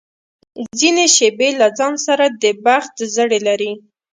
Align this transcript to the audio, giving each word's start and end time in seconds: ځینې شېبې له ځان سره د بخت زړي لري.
ځینې 0.79 1.05
شېبې 1.15 1.49
له 1.59 1.67
ځان 1.77 1.93
سره 2.05 2.25
د 2.41 2.43
بخت 2.65 2.95
زړي 3.15 3.39
لري. 3.47 3.71